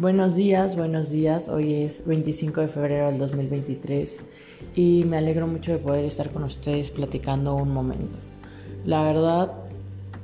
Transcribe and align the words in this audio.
Buenos 0.00 0.34
días, 0.34 0.76
buenos 0.76 1.10
días. 1.10 1.50
Hoy 1.50 1.74
es 1.74 2.06
25 2.06 2.62
de 2.62 2.68
febrero 2.68 3.10
del 3.10 3.18
2023 3.18 4.20
y 4.74 5.04
me 5.04 5.18
alegro 5.18 5.46
mucho 5.46 5.72
de 5.72 5.78
poder 5.78 6.06
estar 6.06 6.30
con 6.30 6.42
ustedes 6.42 6.90
platicando 6.90 7.54
un 7.54 7.70
momento. 7.70 8.18
La 8.86 9.04
verdad, 9.04 9.52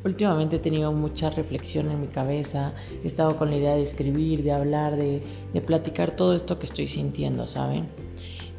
últimamente 0.02 0.56
he 0.56 0.60
tenido 0.60 0.92
mucha 0.92 1.28
reflexión 1.28 1.90
en 1.90 2.00
mi 2.00 2.06
cabeza, 2.06 2.72
he 3.04 3.06
estado 3.06 3.36
con 3.36 3.50
la 3.50 3.58
idea 3.58 3.74
de 3.74 3.82
escribir, 3.82 4.42
de 4.42 4.52
hablar, 4.52 4.96
de, 4.96 5.22
de 5.52 5.60
platicar 5.60 6.12
todo 6.12 6.34
esto 6.34 6.58
que 6.58 6.64
estoy 6.64 6.86
sintiendo, 6.86 7.46
¿saben? 7.46 7.86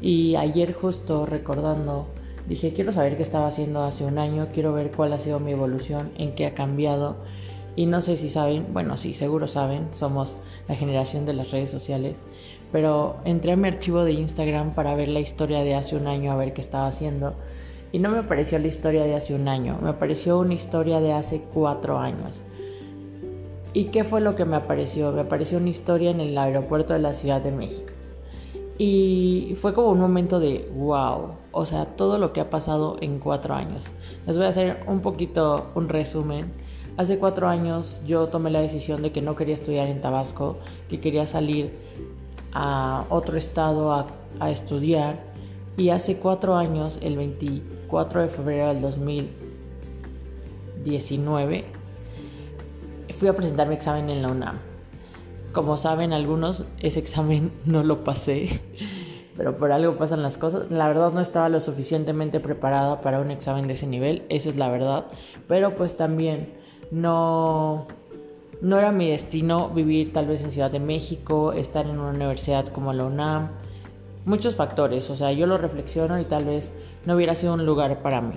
Y 0.00 0.36
ayer 0.36 0.72
justo 0.72 1.26
recordando, 1.26 2.06
dije, 2.46 2.72
quiero 2.72 2.92
saber 2.92 3.16
qué 3.16 3.24
estaba 3.24 3.48
haciendo 3.48 3.82
hace 3.82 4.04
un 4.04 4.18
año, 4.18 4.50
quiero 4.54 4.72
ver 4.72 4.92
cuál 4.92 5.12
ha 5.12 5.18
sido 5.18 5.40
mi 5.40 5.50
evolución, 5.50 6.12
en 6.16 6.36
qué 6.36 6.46
ha 6.46 6.54
cambiado 6.54 7.16
y 7.78 7.86
no 7.86 8.00
sé 8.00 8.16
si 8.16 8.28
saben, 8.28 8.66
bueno, 8.72 8.96
sí, 8.96 9.14
seguro 9.14 9.46
saben, 9.46 9.86
somos 9.92 10.36
la 10.66 10.74
generación 10.74 11.24
de 11.24 11.32
las 11.32 11.52
redes 11.52 11.70
sociales, 11.70 12.20
pero 12.72 13.18
entré 13.24 13.52
a 13.52 13.56
mi 13.56 13.68
archivo 13.68 14.02
de 14.02 14.14
Instagram 14.14 14.74
para 14.74 14.96
ver 14.96 15.06
la 15.06 15.20
historia 15.20 15.62
de 15.62 15.76
hace 15.76 15.94
un 15.94 16.08
año, 16.08 16.32
a 16.32 16.36
ver 16.36 16.54
qué 16.54 16.60
estaba 16.60 16.88
haciendo. 16.88 17.34
Y 17.92 18.00
no 18.00 18.10
me 18.10 18.18
apareció 18.18 18.58
la 18.58 18.66
historia 18.66 19.04
de 19.04 19.14
hace 19.14 19.32
un 19.32 19.46
año, 19.46 19.78
me 19.80 19.90
apareció 19.90 20.40
una 20.40 20.54
historia 20.54 21.00
de 21.00 21.12
hace 21.12 21.40
cuatro 21.54 22.00
años. 22.00 22.42
¿Y 23.74 23.84
qué 23.84 24.02
fue 24.02 24.20
lo 24.20 24.34
que 24.34 24.44
me 24.44 24.56
apareció? 24.56 25.12
Me 25.12 25.20
apareció 25.20 25.58
una 25.58 25.70
historia 25.70 26.10
en 26.10 26.20
el 26.20 26.36
aeropuerto 26.36 26.94
de 26.94 26.98
la 26.98 27.14
Ciudad 27.14 27.40
de 27.42 27.52
México. 27.52 27.92
Y 28.76 29.54
fue 29.56 29.72
como 29.72 29.90
un 29.90 30.00
momento 30.00 30.40
de 30.40 30.68
wow, 30.74 31.34
o 31.52 31.64
sea, 31.64 31.84
todo 31.84 32.18
lo 32.18 32.32
que 32.32 32.40
ha 32.40 32.50
pasado 32.50 32.96
en 33.00 33.20
cuatro 33.20 33.54
años. 33.54 33.86
Les 34.26 34.36
voy 34.36 34.46
a 34.46 34.48
hacer 34.48 34.80
un 34.88 34.98
poquito 34.98 35.70
un 35.76 35.88
resumen 35.88 36.52
Hace 36.98 37.18
cuatro 37.20 37.48
años 37.48 38.00
yo 38.04 38.26
tomé 38.26 38.50
la 38.50 38.60
decisión 38.60 39.02
de 39.02 39.12
que 39.12 39.22
no 39.22 39.36
quería 39.36 39.54
estudiar 39.54 39.86
en 39.86 40.00
Tabasco, 40.00 40.58
que 40.88 40.98
quería 40.98 41.28
salir 41.28 41.78
a 42.52 43.06
otro 43.08 43.38
estado 43.38 43.92
a, 43.92 44.08
estudiar. 44.50 45.20
Y 45.76 45.90
hace 45.90 46.16
cuatro 46.16 46.56
años, 46.56 46.98
el 47.00 47.16
24 47.16 48.22
de 48.22 48.28
febrero 48.28 48.66
del 48.66 48.80
2019, 48.80 51.66
fui 53.16 53.28
a 53.28 53.36
presentar 53.36 53.68
mi 53.68 53.76
examen 53.76 54.10
en 54.10 54.22
la 54.22 54.32
UNAM. 54.32 54.58
Como 55.52 55.76
saben 55.76 56.12
algunos, 56.12 56.64
ese 56.80 56.98
examen 56.98 57.52
no 57.64 57.84
lo 57.84 58.02
pasé, 58.02 58.60
pero 59.36 59.56
por 59.56 59.70
algo 59.70 59.94
pasan 59.94 60.20
las 60.20 60.36
cosas. 60.36 60.68
La 60.72 60.88
verdad 60.88 61.12
no 61.12 61.20
estaba 61.20 61.48
lo 61.48 61.60
suficientemente 61.60 62.40
preparada 62.40 63.00
para 63.02 63.20
un 63.20 63.30
examen 63.30 63.68
de 63.68 63.74
ese 63.74 63.86
nivel, 63.86 64.24
esa 64.30 64.48
es 64.48 64.56
la 64.56 64.68
verdad. 64.68 65.06
Pero 65.46 65.76
pues 65.76 65.96
también 65.96 66.57
no, 66.90 67.86
no 68.60 68.78
era 68.78 68.92
mi 68.92 69.10
destino 69.10 69.68
vivir 69.70 70.12
tal 70.12 70.26
vez 70.26 70.42
en 70.42 70.50
Ciudad 70.50 70.70
de 70.70 70.80
México, 70.80 71.52
estar 71.52 71.86
en 71.86 71.98
una 71.98 72.10
universidad 72.10 72.68
como 72.68 72.92
la 72.92 73.04
UNAM, 73.04 73.50
muchos 74.24 74.56
factores, 74.56 75.08
o 75.10 75.16
sea, 75.16 75.32
yo 75.32 75.46
lo 75.46 75.58
reflexiono 75.58 76.18
y 76.20 76.24
tal 76.24 76.44
vez 76.44 76.70
no 77.04 77.14
hubiera 77.14 77.34
sido 77.34 77.54
un 77.54 77.64
lugar 77.64 78.02
para 78.02 78.20
mí. 78.20 78.34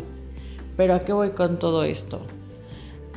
Pero 0.77 0.95
¿a 0.95 0.99
qué 1.01 1.13
voy 1.13 1.31
con 1.31 1.59
todo 1.59 1.83
esto? 1.83 2.19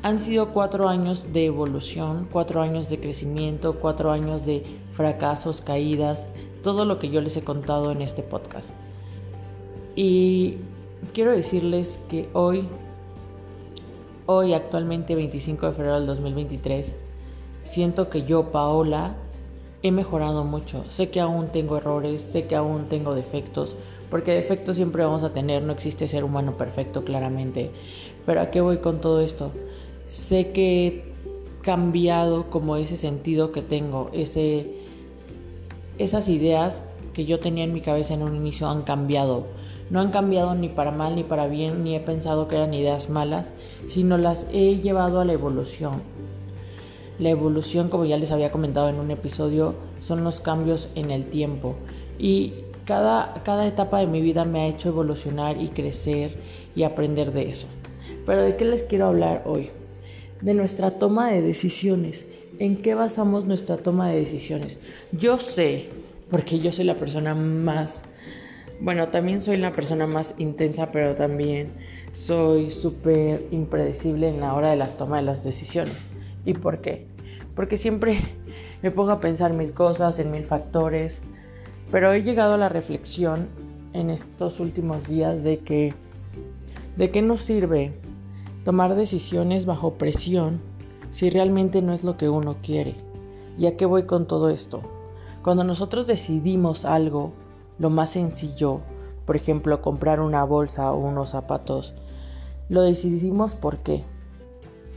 Han 0.02 0.18
sido 0.18 0.52
cuatro 0.52 0.88
años 0.88 1.32
de 1.32 1.46
evolución, 1.46 2.28
cuatro 2.30 2.60
años 2.60 2.88
de 2.88 3.00
crecimiento, 3.00 3.80
cuatro 3.80 4.10
años 4.10 4.44
de 4.44 4.62
fracasos, 4.90 5.62
caídas, 5.62 6.28
todo 6.62 6.84
lo 6.84 6.98
que 6.98 7.10
yo 7.10 7.20
les 7.20 7.36
he 7.36 7.44
contado 7.44 7.90
en 7.90 8.02
este 8.02 8.22
podcast. 8.22 8.70
Y 9.96 10.58
quiero 11.12 11.30
decirles 11.30 12.00
que 12.08 12.28
hoy 12.32 12.68
Hoy, 14.26 14.54
actualmente 14.54 15.14
25 15.14 15.66
de 15.66 15.72
febrero 15.72 15.96
del 15.96 16.06
2023, 16.06 16.96
siento 17.62 18.08
que 18.08 18.22
yo, 18.22 18.52
Paola, 18.52 19.16
he 19.82 19.92
mejorado 19.92 20.44
mucho. 20.44 20.82
Sé 20.88 21.10
que 21.10 21.20
aún 21.20 21.48
tengo 21.48 21.76
errores, 21.76 22.22
sé 22.22 22.46
que 22.46 22.56
aún 22.56 22.88
tengo 22.88 23.14
defectos, 23.14 23.76
porque 24.08 24.32
defectos 24.32 24.76
siempre 24.76 25.04
vamos 25.04 25.24
a 25.24 25.34
tener, 25.34 25.62
no 25.62 25.74
existe 25.74 26.08
ser 26.08 26.24
humano 26.24 26.56
perfecto 26.56 27.04
claramente. 27.04 27.70
Pero 28.24 28.40
¿a 28.40 28.50
qué 28.50 28.62
voy 28.62 28.78
con 28.78 29.02
todo 29.02 29.20
esto? 29.20 29.52
Sé 30.06 30.52
que 30.52 30.86
he 30.86 31.04
cambiado 31.60 32.48
como 32.48 32.76
ese 32.76 32.96
sentido 32.96 33.52
que 33.52 33.60
tengo, 33.60 34.08
ese, 34.14 34.70
esas 35.98 36.30
ideas 36.30 36.82
que 37.14 37.24
yo 37.24 37.40
tenía 37.40 37.64
en 37.64 37.72
mi 37.72 37.80
cabeza 37.80 38.12
en 38.12 38.22
un 38.22 38.36
inicio 38.36 38.68
han 38.68 38.82
cambiado 38.82 39.46
no 39.90 40.00
han 40.00 40.10
cambiado 40.10 40.54
ni 40.54 40.68
para 40.68 40.90
mal 40.90 41.14
ni 41.14 41.24
para 41.24 41.46
bien, 41.46 41.84
ni 41.84 41.94
he 41.94 42.00
pensado 42.00 42.48
que 42.48 42.56
eran 42.56 42.74
ideas 42.74 43.10
malas, 43.10 43.50
sino 43.86 44.16
las 44.16 44.46
he 44.50 44.80
llevado 44.80 45.20
a 45.20 45.24
la 45.24 45.34
evolución. 45.34 46.02
La 47.18 47.30
evolución, 47.30 47.90
como 47.90 48.04
ya 48.04 48.16
les 48.16 48.32
había 48.32 48.50
comentado 48.50 48.88
en 48.88 48.98
un 48.98 49.10
episodio, 49.10 49.76
son 50.00 50.24
los 50.24 50.40
cambios 50.40 50.88
en 50.94 51.10
el 51.10 51.26
tiempo. 51.26 51.76
Y 52.18 52.54
cada, 52.86 53.42
cada 53.44 53.66
etapa 53.66 53.98
de 53.98 54.06
mi 54.06 54.20
vida 54.20 54.44
me 54.44 54.62
ha 54.62 54.66
hecho 54.66 54.88
evolucionar 54.88 55.60
y 55.60 55.68
crecer 55.68 56.38
y 56.74 56.82
aprender 56.82 57.32
de 57.32 57.50
eso. 57.50 57.66
Pero 58.26 58.42
¿de 58.42 58.56
qué 58.56 58.64
les 58.64 58.82
quiero 58.82 59.06
hablar 59.06 59.42
hoy? 59.46 59.70
De 60.40 60.54
nuestra 60.54 60.92
toma 60.92 61.30
de 61.30 61.42
decisiones. 61.42 62.26
¿En 62.58 62.82
qué 62.82 62.94
basamos 62.94 63.44
nuestra 63.44 63.76
toma 63.76 64.08
de 64.08 64.16
decisiones? 64.16 64.76
Yo 65.12 65.38
sé, 65.38 65.90
porque 66.34 66.58
yo 66.58 66.72
soy 66.72 66.84
la 66.84 66.96
persona 66.96 67.32
más 67.36 68.02
bueno, 68.80 69.06
también 69.06 69.40
soy 69.40 69.56
la 69.56 69.70
persona 69.70 70.08
más 70.08 70.34
intensa, 70.36 70.90
pero 70.90 71.14
también 71.14 71.74
soy 72.10 72.72
súper 72.72 73.46
impredecible 73.52 74.26
en 74.26 74.40
la 74.40 74.52
hora 74.52 74.70
de 74.70 74.76
las 74.76 74.98
tomas 74.98 75.20
de 75.20 75.26
las 75.26 75.44
decisiones. 75.44 76.08
¿Y 76.44 76.54
por 76.54 76.80
qué? 76.80 77.06
Porque 77.54 77.78
siempre 77.78 78.18
me 78.82 78.90
pongo 78.90 79.12
a 79.12 79.20
pensar 79.20 79.52
mil 79.52 79.72
cosas, 79.72 80.18
en 80.18 80.32
mil 80.32 80.42
factores, 80.42 81.20
pero 81.92 82.12
he 82.12 82.24
llegado 82.24 82.54
a 82.54 82.58
la 82.58 82.68
reflexión 82.68 83.46
en 83.92 84.10
estos 84.10 84.58
últimos 84.58 85.06
días 85.06 85.44
de 85.44 85.58
que 85.60 85.94
de 86.96 87.10
qué 87.12 87.22
nos 87.22 87.42
sirve 87.42 87.92
tomar 88.64 88.96
decisiones 88.96 89.66
bajo 89.66 89.94
presión 89.94 90.60
si 91.12 91.30
realmente 91.30 91.80
no 91.80 91.92
es 91.92 92.02
lo 92.02 92.16
que 92.16 92.28
uno 92.28 92.56
quiere. 92.60 92.96
¿Y 93.56 93.66
a 93.66 93.76
qué 93.76 93.86
voy 93.86 94.02
con 94.02 94.26
todo 94.26 94.50
esto? 94.50 94.82
Cuando 95.44 95.62
nosotros 95.62 96.06
decidimos 96.06 96.86
algo 96.86 97.34
lo 97.78 97.90
más 97.90 98.10
sencillo, 98.10 98.80
por 99.26 99.36
ejemplo, 99.36 99.82
comprar 99.82 100.20
una 100.20 100.42
bolsa 100.42 100.90
o 100.90 100.96
unos 100.96 101.30
zapatos, 101.30 101.92
lo 102.70 102.80
decidimos 102.80 103.54
porque 103.54 104.04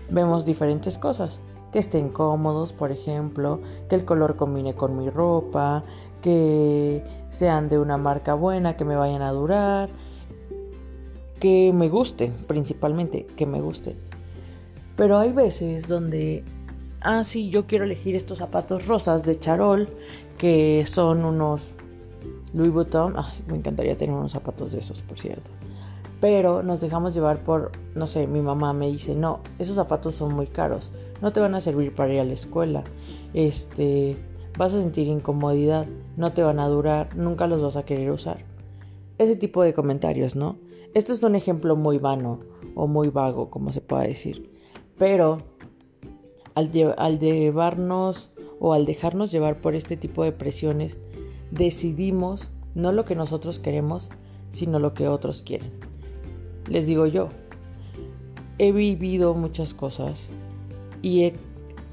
vemos 0.09 0.45
diferentes 0.45 0.97
cosas. 0.97 1.41
Que 1.73 1.79
estén 1.79 2.07
cómodos, 2.07 2.71
por 2.71 2.93
ejemplo, 2.93 3.59
que 3.89 3.95
el 3.95 4.05
color 4.05 4.37
combine 4.37 4.73
con 4.73 4.97
mi 4.97 5.09
ropa, 5.09 5.83
que 6.21 7.03
sean 7.29 7.67
de 7.67 7.77
una 7.77 7.97
marca 7.97 8.33
buena, 8.33 8.77
que 8.77 8.85
me 8.85 8.95
vayan 8.95 9.21
a 9.21 9.31
durar, 9.31 9.89
que 11.41 11.73
me 11.73 11.89
gusten, 11.89 12.33
principalmente, 12.47 13.25
que 13.35 13.45
me 13.45 13.59
gusten. 13.59 13.97
Pero 14.95 15.17
hay 15.17 15.33
veces 15.33 15.89
donde, 15.89 16.45
ah, 17.01 17.25
sí, 17.25 17.49
yo 17.49 17.67
quiero 17.67 17.83
elegir 17.83 18.15
estos 18.15 18.37
zapatos 18.37 18.87
rosas 18.87 19.25
de 19.25 19.37
charol, 19.37 19.89
que 20.37 20.85
son 20.85 21.25
unos 21.25 21.73
Louis 22.53 22.71
Vuitton, 22.71 23.13
me 23.47 23.57
encantaría 23.57 23.97
tener 23.97 24.15
unos 24.15 24.31
zapatos 24.31 24.71
de 24.71 24.79
esos, 24.79 25.01
por 25.01 25.19
cierto. 25.19 25.51
Pero 26.19 26.63
nos 26.63 26.79
dejamos 26.79 27.13
llevar 27.13 27.43
por, 27.43 27.71
no 27.93 28.07
sé, 28.07 28.25
mi 28.25 28.41
mamá 28.41 28.73
me 28.73 28.87
dice, 28.87 29.15
no, 29.15 29.41
esos 29.59 29.75
zapatos 29.75 30.15
son 30.15 30.33
muy 30.33 30.47
caros, 30.47 30.91
no 31.21 31.31
te 31.31 31.39
van 31.39 31.53
a 31.53 31.61
servir 31.61 31.93
para 31.93 32.13
ir 32.13 32.19
a 32.19 32.25
la 32.25 32.33
escuela, 32.33 32.83
este, 33.33 34.17
vas 34.57 34.73
a 34.73 34.81
sentir 34.81 35.07
incomodidad, 35.07 35.85
no 36.15 36.33
te 36.33 36.41
van 36.41 36.59
a 36.59 36.67
durar, 36.67 37.15
nunca 37.15 37.45
los 37.45 37.61
vas 37.61 37.75
a 37.75 37.85
querer 37.85 38.09
usar. 38.09 38.45
Ese 39.19 39.35
tipo 39.35 39.61
de 39.61 39.73
comentarios, 39.73 40.35
¿no? 40.35 40.57
Esto 40.93 41.13
es 41.13 41.21
un 41.21 41.35
ejemplo 41.35 41.75
muy 41.75 41.99
vano 41.99 42.39
o 42.73 42.87
muy 42.87 43.09
vago, 43.09 43.51
como 43.51 43.71
se 43.71 43.81
pueda 43.81 44.03
decir. 44.03 44.49
Pero 44.97 45.43
al, 46.55 46.71
al 46.97 47.19
llevarnos 47.19 48.31
o 48.59 48.73
al 48.73 48.85
dejarnos 48.85 49.31
llevar 49.31 49.61
por 49.61 49.75
este 49.75 49.97
tipo 49.97 50.23
de 50.23 50.31
presiones, 50.31 50.97
decidimos 51.51 52.51
no 52.75 52.91
lo 52.91 53.05
que 53.05 53.15
nosotros 53.15 53.59
queremos, 53.59 54.09
sino 54.51 54.79
lo 54.79 54.93
que 54.93 55.07
otros 55.07 55.41
quieren. 55.41 55.71
Les 56.69 56.85
digo 56.85 57.05
yo, 57.05 57.29
he 58.57 58.71
vivido 58.71 59.33
muchas 59.33 59.73
cosas 59.73 60.29
y 61.01 61.23
he 61.23 61.35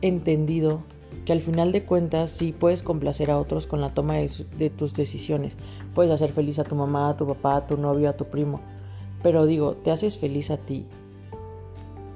entendido 0.01 0.83
que 1.25 1.33
al 1.33 1.41
final 1.41 1.73
de 1.73 1.85
cuentas 1.85 2.31
sí 2.31 2.53
puedes 2.53 2.83
complacer 2.83 3.31
a 3.31 3.39
otros 3.39 3.67
con 3.67 3.81
la 3.81 3.95
toma 3.95 4.17
de, 4.17 4.71
tus 4.71 4.95
decisiones. 4.95 5.57
Puedes 5.95 6.13
hacer 6.13 6.31
feliz 6.31 6.59
a 6.59 6.65
tu 6.65 6.75
mamá, 6.75 7.09
a 7.09 7.17
tu 7.17 7.27
papá, 7.27 7.57
a 7.57 7.67
tu 7.67 7.77
novio, 7.77 8.11
a 8.11 8.17
tu 8.17 8.27
primo. 8.27 8.61
Pero 9.23 9.47
digo, 9.47 9.75
te 9.77 9.91
haces 9.91 10.19
feliz 10.19 10.51
a 10.51 10.59
ti. 10.59 10.87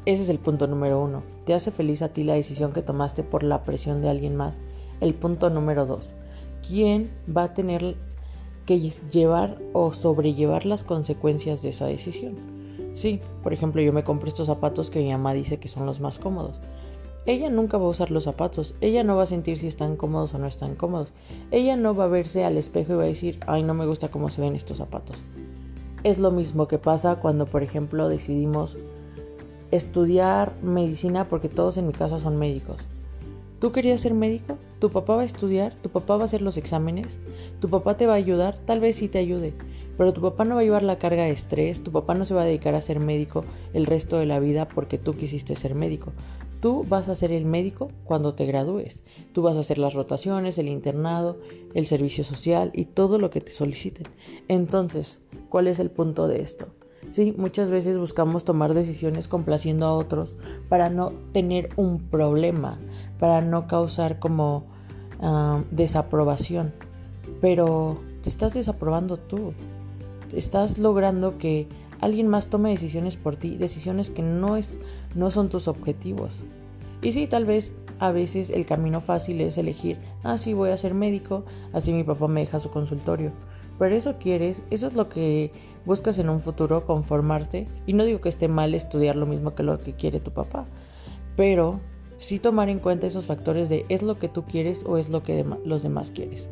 Ese 0.09 0.23
es 0.23 0.31
el 0.31 0.39
punto 0.39 0.67
número 0.67 1.05
uno. 1.05 1.23
Te 1.45 1.53
hace 1.53 1.71
feliz 1.71 2.01
a 2.01 2.09
ti 2.09 2.25
la 2.25 2.33
decisión 2.33 2.73
que 2.73 2.81
tomaste 2.81 3.23
por 3.23 3.43
la 3.43 3.65
presión 3.65 4.01
de 4.01 4.09
alguien 4.09 4.37
más. 4.37 4.63
El 5.03 5.13
punto 5.13 5.51
número 5.51 5.85
dos 5.85 6.15
quién 6.67 7.11
va 7.29 7.43
a 7.43 7.53
tener 7.53 7.95
que 8.65 8.81
llevar 8.81 9.59
o 9.75 9.93
sobrellevar 9.93 10.65
las 10.65 10.83
consecuencias 10.83 11.61
de 11.61 11.69
esa 11.69 11.85
decisión. 11.85 12.37
Sí, 12.95 13.21
por 13.43 13.53
ejemplo, 13.53 13.83
yo 13.83 13.93
me 13.93 14.03
compro 14.03 14.29
estos 14.29 14.47
zapatos 14.47 14.89
que 14.89 15.01
mi 15.01 15.11
mamá 15.11 15.35
dice 15.35 15.59
que 15.59 15.69
son 15.69 15.85
los 15.85 16.01
más 16.01 16.19
cómodos. 16.19 16.63
ella 17.27 17.51
nunca 17.51 17.77
va 17.77 17.85
a 17.85 17.91
usar 17.91 18.11
los 18.11 18.25
zapatos, 18.25 18.75
ella 18.81 19.05
no 19.05 19.15
va 19.15 19.25
a 19.25 19.27
sentir 19.27 19.59
si 19.59 19.67
están 19.67 19.97
cómodos 19.97 20.33
o 20.33 20.39
no 20.39 20.47
están 20.47 20.75
cómodos, 20.75 21.13
ella 21.51 21.77
no 21.77 21.95
va 21.95 22.05
a 22.05 22.09
verse 22.09 22.47
al 22.47 22.57
espejo 22.57 22.95
y 22.95 22.97
va 22.97 23.03
a 23.03 23.07
decir, 23.07 23.41
ay, 23.47 23.63
no 23.63 23.75
me 23.75 23.85
gusta 23.85 24.11
cómo 24.11 24.31
se 24.31 24.41
ven 24.41 24.57
estos 24.57 24.79
zapatos. 24.79 25.19
Es 26.03 26.19
lo 26.19 26.31
mismo 26.31 26.67
que 26.67 26.79
pasa 26.79 27.17
cuando, 27.17 27.45
por 27.45 27.63
ejemplo, 27.63 28.09
decidimos 28.09 28.79
estudiar 29.71 30.55
medicina 30.63 31.29
porque 31.29 31.49
todos 31.49 31.77
en 31.77 31.87
mi 31.87 31.93
casa 31.93 32.21
son 32.21 32.37
médicos. 32.37 32.79
¿Tú 33.61 33.73
querías 33.73 34.01
ser 34.01 34.15
médico? 34.15 34.57
¿Tu 34.79 34.91
papá 34.93 35.17
va 35.17 35.23
a 35.23 35.25
estudiar? 35.25 35.75
¿Tu 35.75 35.89
papá 35.91 36.17
va 36.17 36.23
a 36.23 36.27
hacer 36.27 36.43
los 36.43 36.57
exámenes? 36.57 37.19
¿Tu 37.59 37.69
papá 37.69 37.97
te 37.97 38.07
va 38.07 38.13
a 38.13 38.17
ayudar? 38.17 38.57
Tal 38.57 38.79
vez 38.79 38.97
sí 38.97 39.09
te 39.09 39.19
ayude, 39.19 39.53
pero 39.97 40.13
tu 40.13 40.21
papá 40.21 40.45
no 40.45 40.55
va 40.55 40.61
a 40.61 40.65
llevar 40.65 40.85
la 40.85 41.01
carga 41.01 41.25
de 41.25 41.33
estrés, 41.33 41.83
tu 41.83 41.91
papá 41.91 42.15
no 42.15 42.25
se 42.25 42.35
va 42.35 42.43
a 42.43 42.45
dedicar 42.45 42.77
a 42.77 42.81
ser 42.81 43.01
médico 43.01 43.45
el 43.75 43.87
resto 43.87 44.17
de 44.17 44.27
la 44.27 44.39
vida 44.39 44.69
porque 44.69 44.97
tú 44.97 45.17
quisiste 45.17 45.57
ser 45.57 45.75
médico. 45.75 46.13
Tú 46.61 46.85
vas 46.89 47.09
a 47.09 47.17
ser 47.17 47.33
el 47.33 47.45
médico 47.45 47.91
cuando 48.05 48.35
te 48.35 48.47
gradúes. 48.47 49.03
Tú 49.33 49.43
vas 49.43 49.57
a 49.57 49.61
hacer 49.61 49.79
las 49.79 49.95
rotaciones, 49.95 50.59
el 50.59 50.69
internado, 50.69 51.39
el 51.75 51.87
servicio 51.87 52.23
social 52.23 52.71
y 52.75 52.85
todo 52.85 53.19
lo 53.19 53.31
que 53.31 53.41
te 53.41 53.53
soliciten. 53.53 54.07
Entonces, 54.47 55.21
¿cuál 55.49 55.67
es 55.67 55.81
el 55.81 55.91
punto 55.91 56.29
de 56.29 56.43
esto? 56.43 56.69
Sí, 57.11 57.35
muchas 57.37 57.71
veces 57.71 57.97
buscamos 57.97 58.45
tomar 58.45 58.75
decisiones 58.75 59.29
complaciendo 59.29 59.87
a 59.87 59.93
otros 59.93 60.35
para 60.69 60.91
no 60.91 61.13
tener 61.33 61.71
un 61.77 62.01
problema, 62.01 62.79
para 63.19 63.41
no 63.41 63.67
causar 63.67 64.19
como 64.19 64.67
ah, 65.21 65.63
desaprobación. 65.71 66.75
Pero 67.41 67.99
te 68.23 68.29
estás 68.29 68.53
desaprobando 68.53 69.17
tú. 69.17 69.55
Estás 70.35 70.77
logrando 70.77 71.39
que 71.39 71.67
alguien 72.01 72.29
más 72.29 72.49
tome 72.49 72.71
decisiones 72.71 73.17
por 73.17 73.37
ti, 73.37 73.57
decisiones 73.57 74.11
que 74.11 74.23
no, 74.23 74.57
es, 74.57 74.79
no 75.15 75.31
son 75.31 75.49
tus 75.49 75.67
objetivos. 75.69 76.45
Y 77.01 77.13
sí, 77.13 77.27
tal 77.27 77.47
vez 77.47 77.73
a 78.01 78.13
veces 78.13 78.51
el 78.51 78.67
camino 78.67 79.01
fácil 79.01 79.41
es 79.41 79.57
elegir, 79.59 79.99
ah, 80.23 80.39
sí, 80.39 80.53
voy 80.53 80.71
a 80.71 80.77
ser 80.77 80.95
médico, 80.95 81.45
así 81.73 81.93
mi 81.93 82.05
papá 82.05 82.29
me 82.29 82.41
deja 82.41 82.61
su 82.61 82.71
consultorio. 82.71 83.33
Pero 83.79 83.95
eso 83.95 84.17
quieres, 84.19 84.63
eso 84.71 84.87
es 84.87 84.95
lo 84.95 85.09
que 85.09 85.53
buscas 85.85 86.19
en 86.19 86.29
un 86.29 86.41
futuro, 86.41 86.85
conformarte. 86.85 87.69
Y 87.87 87.93
no 87.93 88.05
digo 88.05 88.21
que 88.21 88.29
esté 88.29 88.49
mal 88.49 88.75
estudiar 88.75 89.17
lo 89.17 89.27
mismo 89.27 89.55
que 89.55 89.63
lo 89.63 89.79
que 89.79 89.95
quiere 89.95 90.21
tu 90.21 90.33
papá, 90.33 90.65
pero 91.37 91.81
sí 92.19 92.39
tomar 92.39 92.69
en 92.69 92.81
cuenta 92.81 93.07
esos 93.07 93.27
factores 93.27 93.69
de 93.69 93.87
es 93.89 94.03
lo 94.03 94.19
que 94.19 94.29
tú 94.29 94.45
quieres 94.45 94.85
o 94.85 94.99
es 94.99 95.09
lo 95.09 95.23
que 95.23 95.45
los 95.65 95.83
demás 95.83 96.11
quieres. 96.11 96.51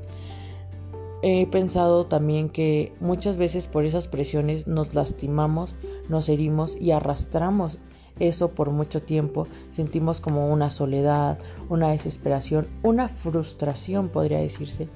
He 1.22 1.46
pensado 1.46 2.06
también 2.06 2.48
que 2.48 2.92
muchas 3.00 3.36
veces 3.36 3.68
por 3.68 3.84
esas 3.84 4.06
presiones 4.06 4.66
nos 4.66 4.94
lastimamos, 4.94 5.74
nos 6.08 6.28
herimos 6.28 6.76
y 6.80 6.92
arrastramos 6.92 7.78
eso 8.20 8.50
por 8.52 8.70
mucho 8.70 9.02
tiempo. 9.02 9.48
Sentimos 9.70 10.20
como 10.20 10.52
una 10.52 10.70
soledad, 10.70 11.38
una 11.68 11.88
desesperación, 11.88 12.68
una 12.82 13.08
frustración 13.08 14.08
podría 14.08 14.38
decirse 14.38 14.88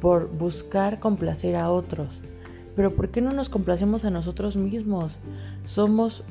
por 0.00 0.28
buscar 0.28 1.00
complacer 1.00 1.56
a 1.56 1.70
otros. 1.70 2.08
Pero 2.74 2.94
¿por 2.94 3.10
qué 3.10 3.20
no 3.20 3.32
nos 3.32 3.48
complacemos 3.48 4.04
a 4.04 4.10
nosotros 4.10 4.56
mismos? 4.56 5.12
Somos 5.66 6.24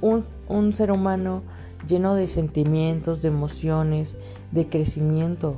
un, 0.00 0.24
un 0.48 0.72
ser 0.72 0.90
humano 0.90 1.42
lleno 1.86 2.14
de 2.14 2.28
sentimientos, 2.28 3.22
de 3.22 3.28
emociones, 3.28 4.16
de 4.50 4.68
crecimiento. 4.68 5.56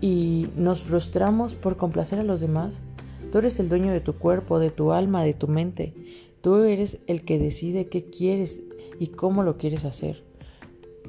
Y 0.00 0.48
nos 0.56 0.82
frustramos 0.82 1.54
por 1.54 1.76
complacer 1.76 2.18
a 2.18 2.24
los 2.24 2.40
demás. 2.40 2.82
Tú 3.30 3.38
eres 3.38 3.60
el 3.60 3.68
dueño 3.68 3.92
de 3.92 4.00
tu 4.00 4.14
cuerpo, 4.14 4.58
de 4.58 4.70
tu 4.70 4.92
alma, 4.92 5.22
de 5.22 5.34
tu 5.34 5.48
mente. 5.48 5.94
Tú 6.42 6.56
eres 6.56 6.98
el 7.06 7.24
que 7.24 7.38
decide 7.38 7.86
qué 7.88 8.06
quieres 8.06 8.62
y 8.98 9.08
cómo 9.08 9.44
lo 9.44 9.58
quieres 9.58 9.84
hacer. 9.84 10.24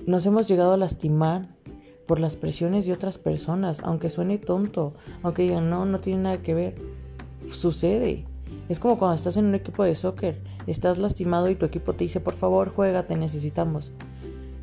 Nos 0.05 0.25
hemos 0.25 0.47
llegado 0.47 0.73
a 0.73 0.77
lastimar 0.77 1.55
por 2.05 2.19
las 2.19 2.35
presiones 2.35 2.85
de 2.85 2.93
otras 2.93 3.17
personas, 3.17 3.81
aunque 3.83 4.09
suene 4.09 4.37
tonto, 4.37 4.93
aunque 5.21 5.43
digan, 5.43 5.69
no, 5.69 5.85
no 5.85 5.99
tiene 5.99 6.23
nada 6.23 6.41
que 6.41 6.53
ver. 6.53 6.75
Sucede. 7.47 8.25
Es 8.69 8.79
como 8.79 8.97
cuando 8.97 9.15
estás 9.15 9.37
en 9.37 9.45
un 9.45 9.55
equipo 9.55 9.83
de 9.83 9.95
soccer, 9.95 10.41
estás 10.67 10.97
lastimado 10.97 11.49
y 11.49 11.55
tu 11.55 11.65
equipo 11.65 11.93
te 11.93 12.05
dice, 12.05 12.19
por 12.19 12.33
favor, 12.33 12.69
juega, 12.69 13.07
te 13.07 13.15
necesitamos. 13.15 13.91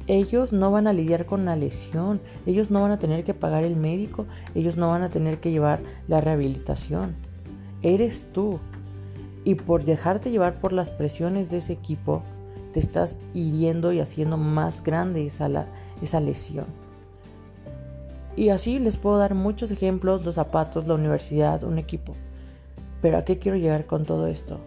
Ellos 0.07 0.53
no 0.53 0.71
van 0.71 0.87
a 0.87 0.93
lidiar 0.93 1.27
con 1.27 1.45
la 1.45 1.57
lesión, 1.57 2.21
ellos 2.47 2.71
no 2.71 2.81
van 2.81 2.91
a 2.91 2.99
tener 2.99 3.23
que 3.25 3.35
pagar 3.35 3.63
el 3.63 3.77
médico, 3.77 4.27
ellos 4.55 4.77
no 4.77 4.89
van 4.89 5.03
a 5.03 5.11
tener 5.11 5.41
que 5.41 5.51
llevar 5.51 5.83
la 6.09 6.21
rehabilitación. 6.21 7.15
Eres 7.83 8.27
tú. 8.33 8.59
Y 9.45 9.55
por 9.55 9.85
dejarte 9.85 10.31
llevar 10.31 10.61
por 10.61 10.73
las 10.73 10.91
presiones 10.91 11.51
de 11.51 11.59
ese 11.59 11.73
equipo, 11.73 12.23
te 12.73 12.81
estás 12.81 13.17
hiriendo 13.35 13.93
y 13.93 14.01
haciendo 14.01 14.37
más 14.37 14.83
grande 14.83 15.25
esa, 15.25 15.69
esa 16.03 16.21
lesión. 16.21 16.67
Y 18.37 18.51
así 18.51 18.79
les 18.79 18.97
puedo 18.97 19.19
dar 19.19 19.35
muchos 19.35 19.71
ejemplos, 19.71 20.25
los 20.25 20.37
zapatos, 20.37 20.87
la 20.87 20.95
universidad, 20.95 21.65
un 21.65 21.79
equipo. 21.79 22.15
Pero 23.03 23.19
¿a 23.19 23.25
qué 23.25 23.39
quiero 23.39 23.57
llegar 23.57 23.87
con 23.87 24.05
todo 24.05 24.27
esto? 24.27 24.61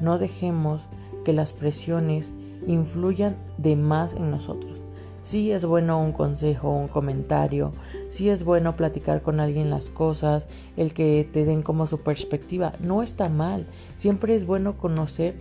No 0.00 0.18
dejemos 0.18 0.88
que 1.24 1.32
las 1.32 1.52
presiones 1.52 2.34
influyan 2.66 3.36
de 3.58 3.76
más 3.76 4.14
en 4.14 4.30
nosotros. 4.30 4.80
Sí 5.22 5.50
es 5.52 5.64
bueno 5.64 6.02
un 6.02 6.12
consejo, 6.12 6.70
un 6.70 6.88
comentario, 6.88 7.72
sí 8.10 8.28
es 8.28 8.44
bueno 8.44 8.76
platicar 8.76 9.22
con 9.22 9.40
alguien 9.40 9.70
las 9.70 9.88
cosas, 9.88 10.46
el 10.76 10.92
que 10.92 11.26
te 11.32 11.46
den 11.46 11.62
como 11.62 11.86
su 11.86 12.00
perspectiva, 12.00 12.74
no 12.80 13.02
está 13.02 13.30
mal. 13.30 13.66
Siempre 13.96 14.34
es 14.34 14.44
bueno 14.44 14.76
conocer 14.76 15.34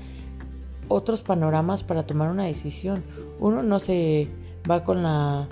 otros 0.87 1.21
panoramas 1.21 1.83
para 1.83 2.03
tomar 2.03 2.31
una 2.31 2.45
decisión. 2.45 3.03
Uno 3.39 3.61
no 3.61 3.79
se 3.79 4.29
va 4.69 4.85
con 4.85 5.03
la 5.03 5.49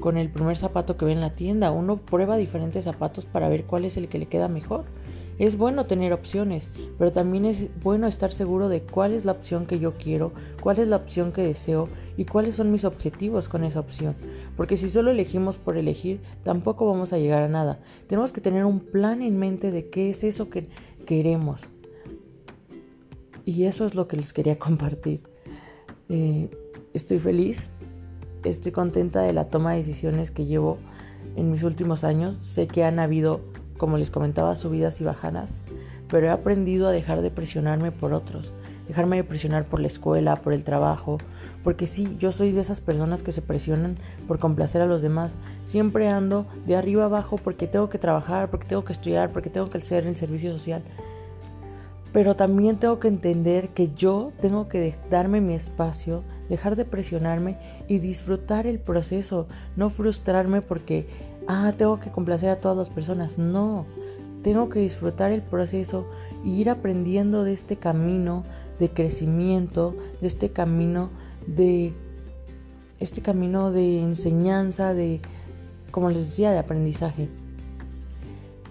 con 0.00 0.16
el 0.16 0.30
primer 0.30 0.56
zapato 0.56 0.96
que 0.96 1.04
ve 1.04 1.12
en 1.12 1.20
la 1.20 1.34
tienda. 1.34 1.70
Uno 1.70 1.96
prueba 1.98 2.36
diferentes 2.36 2.84
zapatos 2.84 3.26
para 3.26 3.48
ver 3.48 3.64
cuál 3.64 3.84
es 3.84 3.96
el 3.96 4.08
que 4.08 4.18
le 4.18 4.26
queda 4.26 4.48
mejor. 4.48 4.84
Es 5.38 5.58
bueno 5.58 5.86
tener 5.86 6.12
opciones, 6.12 6.70
pero 6.96 7.10
también 7.10 7.44
es 7.44 7.68
bueno 7.82 8.06
estar 8.06 8.30
seguro 8.30 8.68
de 8.68 8.82
cuál 8.82 9.12
es 9.12 9.24
la 9.24 9.32
opción 9.32 9.66
que 9.66 9.80
yo 9.80 9.94
quiero, 9.94 10.32
cuál 10.62 10.78
es 10.78 10.86
la 10.86 10.96
opción 10.96 11.32
que 11.32 11.42
deseo 11.42 11.88
y 12.16 12.24
cuáles 12.24 12.54
son 12.54 12.70
mis 12.70 12.84
objetivos 12.84 13.48
con 13.48 13.64
esa 13.64 13.80
opción. 13.80 14.14
Porque 14.56 14.76
si 14.76 14.88
solo 14.88 15.10
elegimos 15.10 15.58
por 15.58 15.76
elegir, 15.76 16.20
tampoco 16.44 16.86
vamos 16.86 17.12
a 17.12 17.18
llegar 17.18 17.42
a 17.42 17.48
nada. 17.48 17.80
Tenemos 18.06 18.30
que 18.30 18.40
tener 18.40 18.64
un 18.64 18.78
plan 18.78 19.22
en 19.22 19.36
mente 19.36 19.72
de 19.72 19.90
qué 19.90 20.10
es 20.10 20.22
eso 20.22 20.50
que 20.50 20.68
queremos. 21.04 21.62
Y 23.44 23.64
eso 23.64 23.86
es 23.86 23.96
lo 23.96 24.06
que 24.06 24.16
les 24.16 24.32
quería 24.32 24.58
compartir. 24.60 25.20
Eh, 26.08 26.48
estoy 26.92 27.18
feliz 27.18 27.72
estoy 28.50 28.72
contenta 28.72 29.22
de 29.22 29.32
la 29.32 29.48
toma 29.48 29.72
de 29.72 29.78
decisiones 29.78 30.30
que 30.30 30.46
llevo 30.46 30.78
en 31.36 31.50
mis 31.50 31.62
últimos 31.62 32.04
años. 32.04 32.36
Sé 32.42 32.66
que 32.66 32.84
han 32.84 32.98
habido, 32.98 33.40
como 33.78 33.98
les 33.98 34.10
comentaba, 34.10 34.54
subidas 34.54 35.00
y 35.00 35.04
bajadas, 35.04 35.60
pero 36.08 36.26
he 36.26 36.30
aprendido 36.30 36.86
a 36.86 36.92
dejar 36.92 37.22
de 37.22 37.30
presionarme 37.30 37.92
por 37.92 38.12
otros, 38.12 38.52
dejarme 38.88 39.16
de 39.16 39.24
presionar 39.24 39.66
por 39.66 39.80
la 39.80 39.86
escuela, 39.86 40.36
por 40.36 40.52
el 40.52 40.64
trabajo, 40.64 41.18
porque 41.64 41.86
sí, 41.86 42.16
yo 42.18 42.30
soy 42.30 42.52
de 42.52 42.60
esas 42.60 42.82
personas 42.82 43.22
que 43.22 43.32
se 43.32 43.40
presionan 43.40 43.96
por 44.28 44.38
complacer 44.38 44.82
a 44.82 44.86
los 44.86 45.00
demás. 45.00 45.36
Siempre 45.64 46.10
ando 46.10 46.46
de 46.66 46.76
arriba 46.76 47.06
abajo 47.06 47.38
porque 47.42 47.66
tengo 47.66 47.88
que 47.88 47.98
trabajar, 47.98 48.50
porque 48.50 48.68
tengo 48.68 48.84
que 48.84 48.92
estudiar, 48.92 49.32
porque 49.32 49.48
tengo 49.48 49.70
que 49.70 49.78
hacer 49.78 50.06
el 50.06 50.14
servicio 50.14 50.52
social. 50.52 50.82
Pero 52.14 52.36
también 52.36 52.76
tengo 52.76 53.00
que 53.00 53.08
entender 53.08 53.70
que 53.70 53.92
yo 53.92 54.30
tengo 54.40 54.68
que 54.68 54.94
darme 55.10 55.40
mi 55.40 55.54
espacio, 55.54 56.22
dejar 56.48 56.76
de 56.76 56.84
presionarme 56.84 57.58
y 57.88 57.98
disfrutar 57.98 58.68
el 58.68 58.78
proceso, 58.78 59.48
no 59.74 59.90
frustrarme 59.90 60.62
porque, 60.62 61.08
ah, 61.48 61.74
tengo 61.76 61.98
que 61.98 62.12
complacer 62.12 62.50
a 62.50 62.60
todas 62.60 62.78
las 62.78 62.88
personas. 62.88 63.36
No, 63.36 63.84
tengo 64.44 64.68
que 64.68 64.78
disfrutar 64.78 65.32
el 65.32 65.42
proceso 65.42 66.06
y 66.44 66.52
ir 66.52 66.70
aprendiendo 66.70 67.42
de 67.42 67.52
este 67.52 67.78
camino 67.78 68.44
de 68.78 68.90
crecimiento, 68.90 69.96
de 70.20 70.28
este 70.28 70.50
camino 70.50 71.10
de 71.48 71.94
este 73.00 73.22
camino 73.22 73.72
de 73.72 74.00
enseñanza, 74.00 74.94
de 74.94 75.20
como 75.90 76.10
les 76.10 76.26
decía, 76.26 76.52
de 76.52 76.58
aprendizaje. 76.58 77.28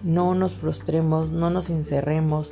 No 0.02 0.34
nos 0.34 0.52
frustremos, 0.52 1.30
no 1.30 1.50
nos 1.50 1.68
encerremos, 1.68 2.50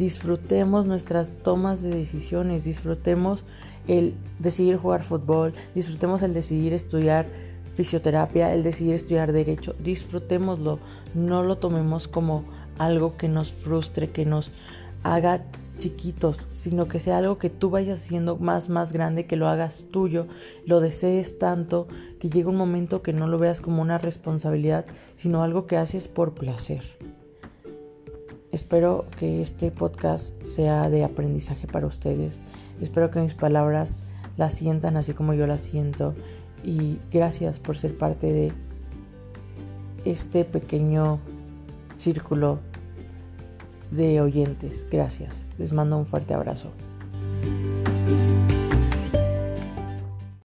disfrutemos 0.00 0.86
nuestras 0.86 1.40
tomas 1.42 1.82
de 1.82 1.90
decisiones, 1.90 2.64
disfrutemos 2.64 3.44
el 3.86 4.14
decidir 4.38 4.78
jugar 4.78 5.02
fútbol, 5.02 5.52
disfrutemos 5.74 6.22
el 6.22 6.32
decidir 6.32 6.72
estudiar 6.72 7.26
fisioterapia, 7.74 8.54
el 8.54 8.62
decidir 8.62 8.94
estudiar 8.94 9.30
derecho, 9.32 9.76
disfrutémoslo, 9.78 10.78
no 11.14 11.42
lo 11.42 11.58
tomemos 11.58 12.08
como 12.08 12.44
algo 12.78 13.18
que 13.18 13.28
nos 13.28 13.52
frustre, 13.52 14.10
que 14.10 14.24
nos 14.24 14.52
haga 15.02 15.44
chiquitos, 15.76 16.46
sino 16.48 16.88
que 16.88 16.98
sea 16.98 17.18
algo 17.18 17.36
que 17.36 17.50
tú 17.50 17.68
vayas 17.68 18.02
haciendo 18.02 18.38
más, 18.38 18.70
más 18.70 18.94
grande, 18.94 19.26
que 19.26 19.36
lo 19.36 19.48
hagas 19.48 19.84
tuyo, 19.90 20.28
lo 20.64 20.80
desees 20.80 21.38
tanto, 21.38 21.88
que 22.18 22.30
llegue 22.30 22.48
un 22.48 22.56
momento 22.56 23.02
que 23.02 23.12
no 23.12 23.28
lo 23.28 23.38
veas 23.38 23.60
como 23.60 23.82
una 23.82 23.98
responsabilidad, 23.98 24.86
sino 25.16 25.42
algo 25.42 25.66
que 25.66 25.76
haces 25.76 26.08
por 26.08 26.32
placer. 26.32 26.84
Espero 28.52 29.06
que 29.16 29.40
este 29.40 29.70
podcast 29.70 30.34
sea 30.44 30.90
de 30.90 31.04
aprendizaje 31.04 31.68
para 31.68 31.86
ustedes. 31.86 32.40
Espero 32.80 33.10
que 33.10 33.20
mis 33.20 33.34
palabras 33.34 33.94
las 34.36 34.54
sientan 34.54 34.96
así 34.96 35.12
como 35.12 35.34
yo 35.34 35.46
las 35.46 35.60
siento. 35.60 36.14
Y 36.64 36.98
gracias 37.12 37.60
por 37.60 37.76
ser 37.76 37.96
parte 37.96 38.32
de 38.32 38.52
este 40.04 40.44
pequeño 40.44 41.20
círculo 41.94 42.58
de 43.92 44.20
oyentes. 44.20 44.86
Gracias. 44.90 45.46
Les 45.56 45.72
mando 45.72 45.96
un 45.96 46.06
fuerte 46.06 46.34
abrazo. 46.34 46.72